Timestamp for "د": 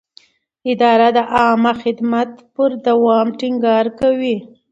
1.17-1.19